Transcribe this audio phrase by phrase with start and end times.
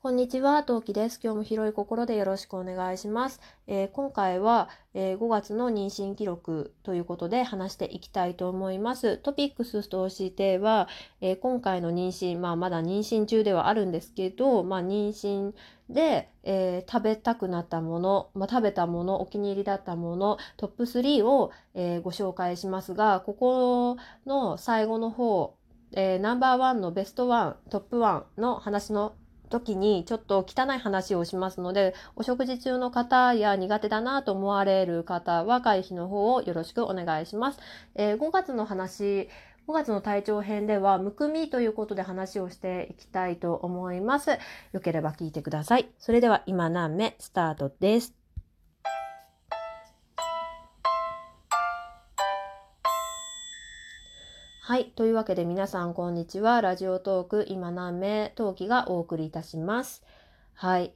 [0.00, 1.18] こんにちは、トウキです。
[1.20, 3.40] 今日も広い心でよろしくお願いします。
[3.66, 9.16] えー今回は、えー5月の妊娠記録ということで話していきたいと思います。
[9.18, 10.86] トピックスとしては、
[11.20, 15.52] えー今回の妊娠、まあまだ妊娠中ではあるんですけど、まあ妊娠
[15.90, 25.56] で、え食べたくなったもの、まあ食べたもの、お気に入りだったもの、トップ3を、えーご紹介しますが、ここの最後の方、
[25.90, 29.14] えナンバーワンのベストワン、トップワンの話の
[29.48, 37.58] 時にちょっと汚い話をしますので、お食事中の方や苦手だなと思われる方は回避の方をよろしくお願いします。
[37.94, 39.28] えー5月の話、
[39.66, 44.30] 5月の体調編では、むくみということで話をしていきたいと思います。
[44.72, 45.88] よければ聞いてください。
[45.98, 48.17] それでは今何目スタートです。
[54.68, 54.92] はい。
[54.96, 56.60] というわけで皆さんこんにちは。
[56.60, 60.04] ラジオトーク今何名陶器がお送りいたします。
[60.52, 60.92] はい。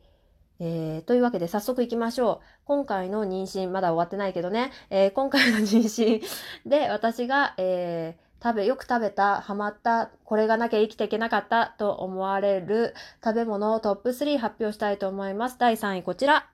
[0.61, 2.47] えーというわけで早速行きましょう。
[2.67, 4.73] 今回の妊娠、まだ終わってないけどね。
[4.91, 6.23] えー今回の妊娠
[6.69, 15.57] で私が、えー食べ、よく食べた、ハマった、これがなきゃ生きていけなかったと思われる食べ物をトップ3発表したいと思います。
[15.59, 16.47] 第3位こちら。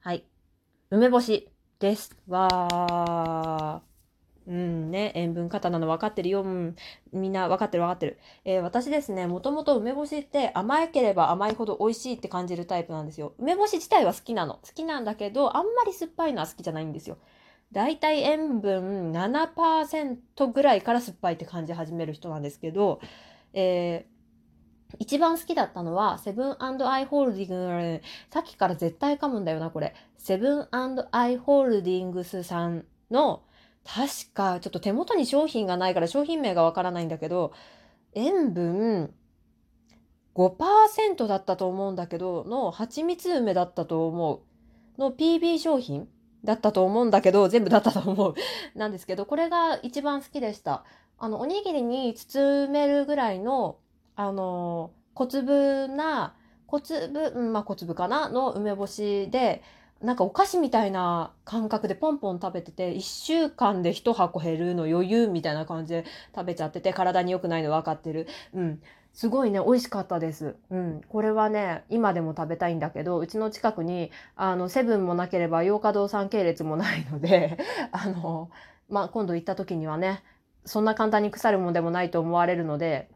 [0.00, 0.24] はい。
[0.90, 2.16] 梅干しです。
[2.26, 3.87] わー。
[4.48, 6.42] うんね、塩分過多なの分かってるよ。
[6.42, 6.74] うん、
[7.12, 8.18] みんな分かってる分かってる。
[8.46, 13.34] えー私ですね、もともと梅干しって甘ければ甘いほど美味しいって感じるタイプなんですよ。
[13.38, 14.54] 梅干し自体は好きなの。
[14.54, 17.18] 好きなんだけど、あんまり酸っぱいのは好きじゃないんですよ。
[17.72, 23.00] だいたい塩分7%ぐらいから酸っぱいって感じ始める人なんですけど、
[23.52, 24.18] えー
[24.98, 29.94] 一番好きだったのは、セブンアイ・ホールディングス、さっきから絶対噛むんだよな、これ。
[30.16, 30.68] セブン
[31.12, 33.42] アイ・ホールディングスさんの、
[33.88, 37.52] 確か、ちょっと手元に商品がないから商品名がわからないんだけど、
[38.12, 39.14] 塩分
[40.34, 45.00] 5%だったと思うんだけど、の蜂蜜梅だったと思う。
[45.00, 46.06] の PB 商品
[46.44, 48.34] だったと思うんだけど、全部だったと思う。
[48.78, 50.84] なんですけど、これが一番好きでした。
[51.18, 53.78] あの、おにぎりに包めるぐらいの、
[54.16, 56.34] あの、小粒な、
[56.66, 58.28] 小粒、うん、まあ小粒かな？
[58.28, 59.62] の梅干しで、
[60.00, 66.04] なんかお菓子みたいな感覚でポンポン食べてて、1週間で1箱減るの余裕みたいな感じで
[66.34, 68.28] 食べちゃってて、体に良くないの分かってる。
[68.54, 68.80] うん。
[69.12, 70.54] すごいね、美味しかったです。
[70.70, 71.00] うん。
[71.08, 77.58] これはね、今でも食べたいんだけど、うちの近くに、あの、セブンもなければ、洋華堂さん系列もないので、
[77.90, 78.50] あの、
[78.88, 80.22] まあ、今度行った時にはね、
[80.64, 83.10] そんな簡単に腐るもんでもないと思われるので、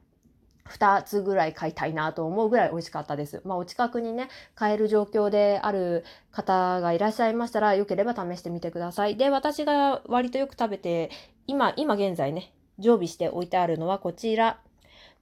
[0.69, 3.43] 2つぐらい買いたいなと思うぐらい美味しかったです。
[3.45, 9.17] まあ、お近くにね、買える状況である方がいらっしゃいましたら、よければ試してみてください。
[9.17, 11.11] で、私が割とよく食べて、
[11.47, 14.61] 今、今現在ね、常備して置いてあるのはこちら。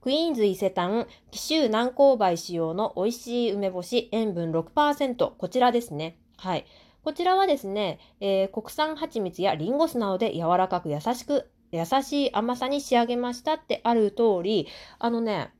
[0.01, 5.31] クイーンズ伊勢丹、紀州南高梅使用の美味しい梅干し、塩分6%。
[5.37, 6.17] こちらですね。
[6.37, 6.65] はい。
[7.03, 14.67] こちらはですね、えー国産蜂蜜やリンゴ酢などで柔らかく優しく、優しい甘さに仕上げましたってある通り、
[14.99, 15.51] あのね、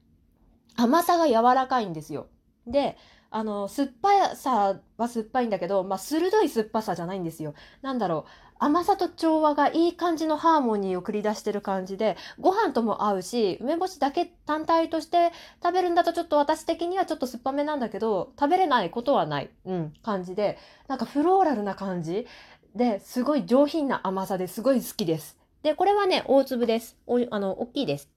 [0.76, 2.28] 甘さが柔らかいんですよ。
[2.68, 2.98] で、
[3.34, 7.54] あの、酸っぱさは酸っぱいんだけど、まあ、鋭い酸っぱさじゃないんですよ。
[7.82, 8.52] なんだろう。
[8.60, 15.32] 甘さと調和がいい感じのハーモニーを繰り出してる感じで、ご飯とも合うし、梅干しだけ単体として
[15.64, 22.28] 食べるんだとちょっと私的にはちょっと酸っぱめなんだけど、食べれないことはない、うん、感じで、なんかフローラルな感じ
[22.76, 25.41] で、すごい上品な甘さですごい好きです。
[25.64, 26.98] で、これはね、大粒です。
[27.08, 28.10] おあの、大きいです。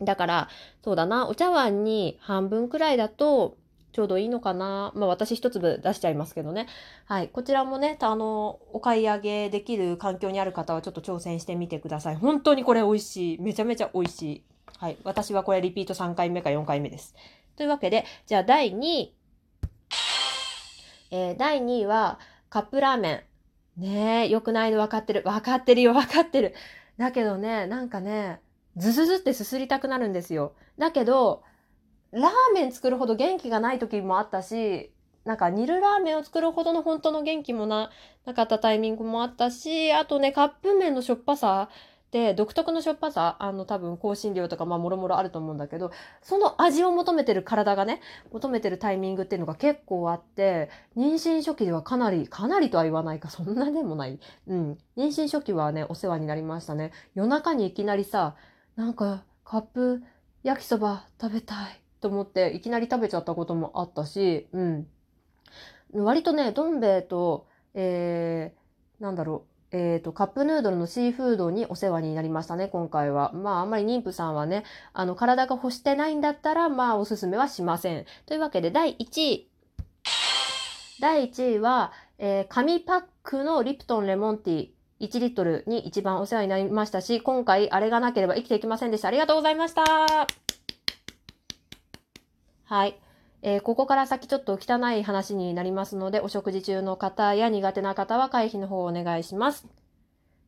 [0.00, 0.48] だから、
[0.84, 3.56] そうだな、お茶碗に半分くらいだと、
[3.92, 4.92] ちょうどいいのかな。
[4.94, 6.66] まあ私一粒出しちゃいますけどね。
[7.06, 7.28] はい。
[7.28, 12.16] こちらもね、あの、お買い上げできる環境にある方はちょっと挑戦してみてください。
[12.16, 13.40] 本当にこれ美味しい。
[13.40, 14.44] めちゃめちゃ美味しい。
[14.78, 14.96] はい。
[15.04, 17.14] 私はこれリピート3回目か4回目です。
[17.56, 19.14] というわけで、じゃあ第2位。
[21.10, 22.20] えー第2位は
[22.50, 23.27] カップラーメン。
[23.78, 25.22] ねえ、良くないの分かってる。
[25.24, 26.54] 分かってるよ、分かってる。
[26.98, 28.40] だけどね、なんかね、
[28.76, 30.54] ズズズってすすりたくなるんですよ。
[30.78, 31.44] だけど、
[32.12, 34.92] ラーメン作るほど元気がない時もあったし、
[35.24, 37.90] なんか煮るラーメンを作るほどの本当の元気もな、
[38.24, 41.68] なかったタイミングもあったし、あとね、カップ麺のしょっぱさ
[42.08, 48.00] って独特のしょっぱさ、あの多分香辛料とかまあもろもろあると思うんだけど、その味を求めてる体がね、
[48.32, 54.18] 求めてるタイミングっていうのが結構あって、妊娠初期ではかなり、かなりとは言わないか、そんなでもない。
[54.46, 54.78] うん。
[54.96, 56.92] 妊娠初期はね、お世話になりましたね。
[57.14, 58.36] 夜中にいきなりさ、
[58.74, 60.02] なんかカップ
[60.42, 64.86] 焼きそば食べたいと思っていきなり食べちゃったこともあったし、うん。
[65.92, 73.32] 割とね、どん兵衛と、えー、なんだろうえっ、と、カップヌードルのシーフードにお世話になりましたね、今回は。
[73.32, 78.06] まあ、あんまり妊婦さんはね、あの、体が欲してないんだったら、まあ、おすすめはしません。
[78.26, 79.48] というわけで、第1位。
[81.00, 84.68] 第1位は、えー、紙パックのリプトンレモンティー。
[85.00, 89.08] 1リットルに一番お世話になりましたし、今回あれがなければ生きていきませんでした。
[89.08, 89.84] ありがとうございました。
[92.64, 92.98] はい。
[93.42, 99.66] えー、ここから先ちょっと汚い話になりますので、お食事中の方や苦手な方は回避の方をお願いします。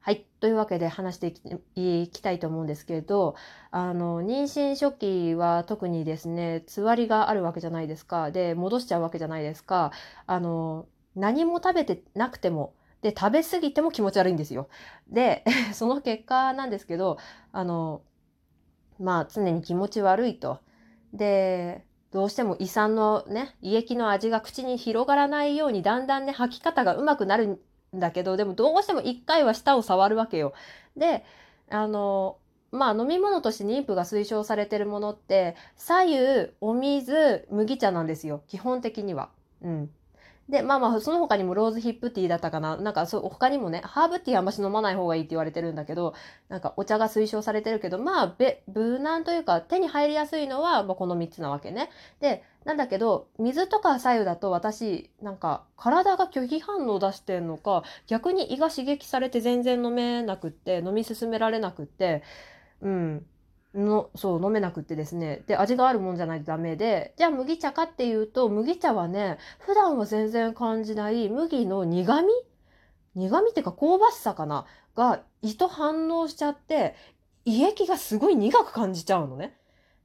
[0.03, 0.25] はい。
[0.41, 1.35] というわけで話して
[1.75, 3.37] いきたいと思うんですけど、
[3.71, 8.31] あの、妊娠初期は特にですね、つわりがあるわけじゃないですか。
[8.31, 9.93] で、戻しちゃうわけじゃないですか。
[10.27, 12.73] あの、何も食べてなくても、
[13.03, 14.69] で、食べ過ぎても気持ち悪いんですよ。
[15.09, 15.45] で、
[15.75, 17.19] その結果なんですけど、
[17.53, 18.01] あの、
[18.99, 20.61] まあ、常に気持ち悪いと。
[21.13, 27.59] で、どうしても胃酸のね、胃液の味が口に広がらないように、だんだんね、吐き方がうまくなるん
[27.95, 30.53] だけど、でもどうしても一回は舌を触るわけよ。
[30.97, 31.25] で、
[31.71, 32.39] あの、
[32.73, 38.43] まあ飲み物として妊婦が推奨されてるものって、左右、お水、麦茶なんですよ。
[38.49, 39.31] 基本的には。
[39.63, 39.91] うん。
[40.51, 42.77] で、まあまあ、その他にもローズヒップティーだったかな。
[42.77, 46.15] なんか、そう、他にもね、ハーブティーあんまし飲まない方がいいって言われてるんだけど、
[46.49, 51.89] なんかお茶が推奨されてるけど、まあ、べ、無難というか、手に入りやすいのは、まあ、この3つなわけね。
[52.19, 62.23] で、なんだけど、水とか左右だと私、なんか、体が拒否反応を出してんのか、逆に胃が刺激されて全然飲めなくって、飲み進められなくって、
[62.83, 63.27] うん。
[63.75, 65.43] の、そう、飲めなくってですね。
[65.47, 72.29] で、味があるもんじゃないとダメで、じゃあ麦茶かっていうと、麦茶はね、普段は全然感じない麦の苦味？
[73.15, 74.67] 苦味っていうか香ばしさかな？
[74.95, 76.95] が胃と反応しちゃって、
[77.45, 79.57] 胃液がすごい苦く感じちゃうのね。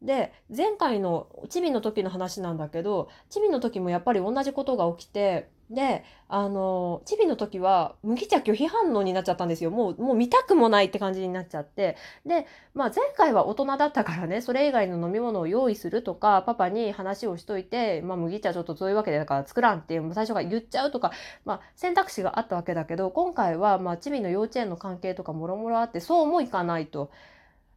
[0.01, 9.71] で、前回のチビの時の話なんだけど、チビの時もやっぱり同じことが起きて、で、あの、チビの時は麦茶拒否反応になっちゃったんですよ。
[9.71, 11.97] もう、もう見たくもないって感じになっちゃって。
[12.25, 12.45] で、
[12.75, 21.11] まあ前回は大人だったからね、それ以外の飲み物を用意するとか、パパに話をしといて、まあ麦茶ちょっとそういうわけだから作らんっていう最初から言っちゃうとか、
[21.45, 27.09] まあ選択肢があったわけだけど、今回はまあチビの幼稚園の関係とかもろもろあって、そうもいかないと。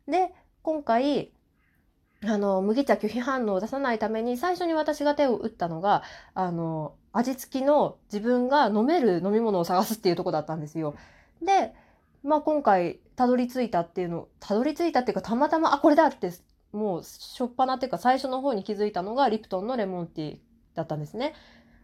[0.06, 1.32] で、今回、
[2.25, 6.02] あの、麦茶拒否反応を出さないために、最初に私が手を打ったのが、
[6.35, 10.94] あの、味付きの自分が飲める飲み物を探すっていうとこだったんですよ。
[11.43, 11.75] で、
[12.22, 16.32] まあ今回、たどり着いたっていうの、たどり着いたっていうか、たまたま、あ、これだって、
[16.72, 20.38] もう、しょっぱなっていうか、最初の方に気づいたのが、リプトンのレモンティー
[20.75, 21.34] だったんですね。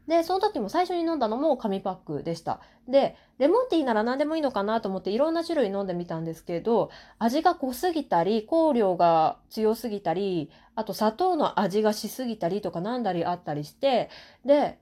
[0.07, 2.61] で、その時も最初に飲んだのも紙パックでした。
[2.87, 14.11] で、レモンティーなら何でもいいのかなと思っていろんな種類飲んでみたんですけど、味が濃すぎたり、香料が強すぎたり、あと砂糖の味がしすぎたりとかなんだりあったりして、
[14.45, 14.79] で、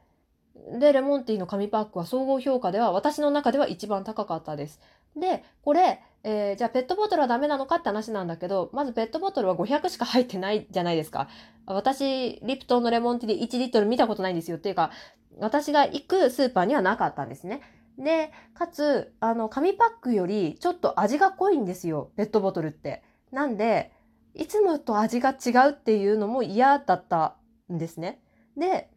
[0.79, 4.81] で、レモンティーの紙パックは総合評価では私の中では一番高かったです。
[5.17, 11.29] で、これ、えー、じゃあペットボトルはダメなのかって話なんだけど、まずペットボトルは500しか入ってないじゃないですか。
[11.67, 14.57] 私、リプトンのレモンティーで1リットル見たことないんですよ。
[14.57, 14.91] っていうか、
[15.39, 17.63] 私が行くスーパーにはなかったんですね。
[17.99, 22.11] で、かつ、あの、紙パックよりちょっと味が濃いんですよ。
[22.17, 23.03] ペットボトルって。
[23.31, 23.93] なんで、
[24.35, 27.37] いつもと味が違うっていうのも嫌だった
[27.73, 28.23] んですね。
[28.57, 28.89] で、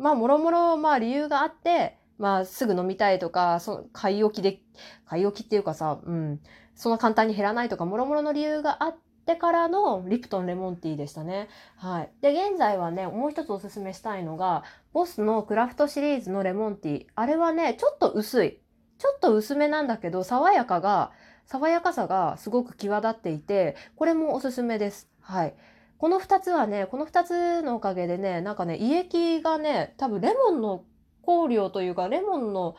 [0.00, 4.60] まあ、もろもろ、まあ、理由があって、まあ、すぐ飲みたいとか、その、買い置きで、
[5.06, 6.40] 買い置きっていうかさ、うん、
[6.74, 11.48] そんな簡単に減らないとか、もろもろの理由があってからのリプトンレモンティーでしたね。
[11.76, 12.10] はい。
[12.22, 17.06] で、現在はね、もう一つおすすめしたいのが、ボスのクラフトシリーズのレモンティー。
[17.14, 18.58] あれはね、ちょっと薄い。
[18.98, 21.12] ちょっと薄めなんだけど、爽やかが、
[21.46, 25.10] 爽やかさがすごく際立っていて、これもおすすめです。
[25.20, 25.54] はい。
[26.00, 30.82] この二つはね、この二つのおかげでね、なんかね、胃液がね、多分レモンの
[31.26, 32.74] 香料というか、レモンの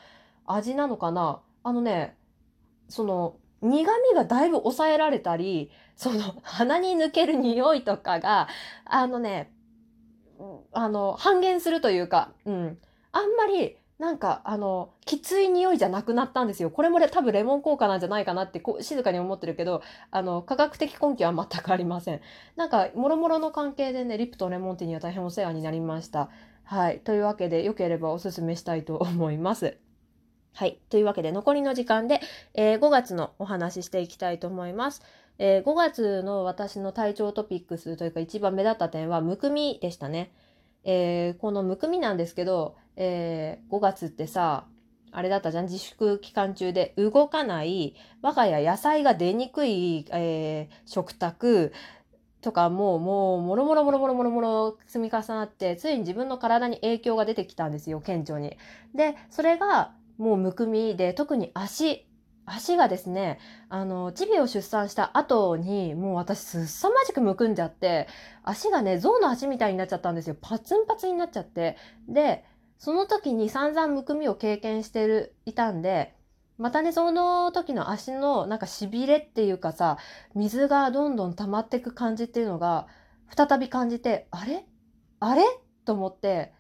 [0.48, 2.18] 味なのかなあのね、
[2.90, 8.48] その、苦味がだいぶ抑えられたり、その、鼻に抜ける匂いとかが、
[8.86, 9.54] あのね、
[10.72, 12.80] あの、半減するというか、うん。
[13.12, 16.72] あんまり、なんか、あの、きつい匂いじゃなくなったんですよ。
[16.72, 22.22] これも多分レモン効果なんじゃないかなってこう静かに思ってるけど、あの、科学的根拠は全くありません。
[22.56, 26.32] なんか、もろもろの関係でね、リプとレモンティーには大変お世話になりました。
[26.64, 27.00] はい。
[27.02, 29.78] というわけで、よければおすすめしたいと思います。
[30.56, 30.80] はい。
[30.90, 32.22] というわけで、残りの時間で、
[32.56, 35.04] えー、5月のお話ししていきたいと思います。
[35.38, 40.32] えー、5月の私の体調トピックスというか一番目立った点は、むくみでしたね。
[40.84, 44.68] えー、このむくみなんですけど、えー、5月ってさ、
[45.12, 45.66] あれだったじゃん？
[45.66, 51.74] 自粛期間中で動かない、我が家野菜が出にくい、えー、食卓
[52.42, 58.58] とかもう、もう、もろもろもろもろもろもろ積み重なって、ついに自分の体に影響が出てきたんですよ、顕著に。
[58.96, 62.08] で、それがもうむくみで、特に足
[62.46, 68.08] 足がですね、あの、チビを出産した後に、もう私すさまじくむくんじゃって、
[68.44, 70.36] 足がね、象の足みたいになっちゃったんですよ。
[70.42, 71.78] パツンパツンになっちゃって。
[72.10, 72.44] で、
[72.78, 76.16] その時に散々むくみを経験してる、いたんで、
[76.58, 79.98] またね、その時の足のなんか痺れっていうかさ、
[80.36, 82.88] 水がどんどん溜まっていく感じっていうのが、
[83.36, 84.66] 再び感じて、あれ？
[85.20, 85.44] あれ？
[85.86, 86.54] と思って、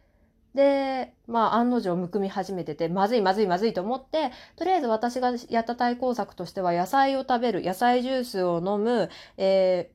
[0.55, 9.91] で、まあ案の定むくみ始めてて、まずいまずいまずいと思って、とりあえず私がやった対抗策としては、野菜を食べる、野菜ジュースを飲む、え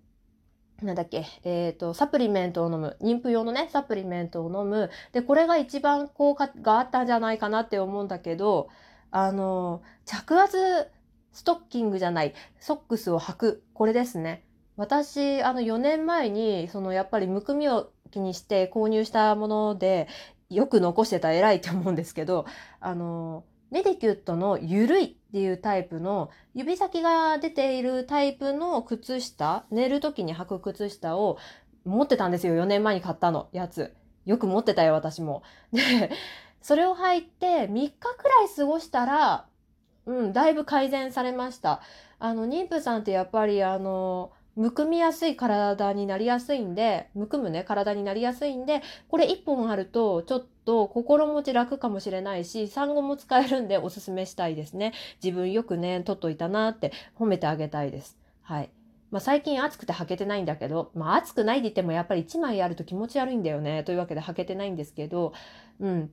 [0.82, 2.96] ー、なんだっけ、えっ、ー、と、サプリメントを飲む。
[3.00, 4.90] 妊婦用のね、サプリメントを飲む。
[5.12, 8.68] で、これが一番効果があったんじゃないかなって思うんだけど、
[9.10, 10.58] あの、着圧
[11.32, 13.64] ストッキングじゃない、ソックスを履く。
[13.72, 14.42] これですね。
[14.76, 20.08] 私、あの、4年前に、その、やっぱりむくみを気にして購入したもので、
[20.50, 22.46] よく残してた偉いって思うんですけど、
[22.80, 31.38] あの、メディキュットのゆるいっていうタイプの指先が出ているタイプの靴下、寝る時に履く靴下を
[31.84, 32.54] 持ってたんですよ。
[32.54, 33.94] 4年前に買ったの、やつ。
[34.24, 35.42] よく持ってたよ、私も。
[35.72, 36.10] で、
[36.62, 39.46] それを履いて3日くらい過ごしたら、
[40.06, 41.80] うん、だいぶ改善されました。
[42.18, 54.94] あの、妊婦さんってやっぱりあの、むくみやすい体になりやすいんで、むくむね、体になりやすいんで、これ1本あると、ちょっと心持ち楽かもしれないし、産後も使えるんでおすすめしたいですね。
[55.22, 58.18] 自分よくね、取っといたなって褒めてあげたいです。
[58.40, 58.70] はい。
[59.10, 63.84] まあ、最近暑くて履けてないんだけど、まあ、暑くないって言ってもやっぱり1枚あると気持ち悪いんだよね。
[63.84, 65.32] というわけで履けてないんですけど、
[65.80, 66.10] うん。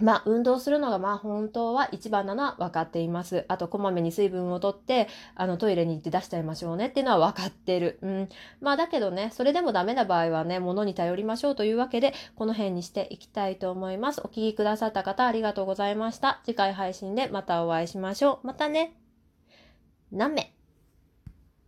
[0.00, 3.46] まあ、運動するのがまあ本当は一番なのは分かっています。
[3.48, 7.98] あと、こまめに水分をとって、あの、トイレに行って出しちゃいましょうねっていうのは分かってる。
[8.02, 8.28] うん。
[8.60, 14.20] まあ、だけどね、それでもダメな場合はね、物に頼りましょうというわけで、この辺にしていきたいと思います。
[14.20, 16.40] お聴きくださった方ありがとうございました。
[16.44, 18.46] 次回配信でまたお会いしましょう。
[18.46, 18.92] またね。
[20.12, 20.55] なめ。